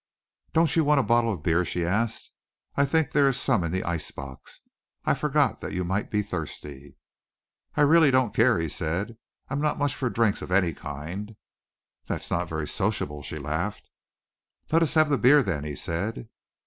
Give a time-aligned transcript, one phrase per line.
[0.53, 2.31] "Don't you want a bottle of beer?" she asked.
[2.75, 4.61] "I think there is some in the ice box.
[5.05, 6.95] I forgot that you might be thirsty."
[7.75, 9.19] "I really don't care," he said.
[9.47, 11.35] "I'm not much for drinks of any kind."
[12.07, 13.91] "That's not very sociable," she laughed.
[14.71, 16.27] "Let's have the beer then," he said.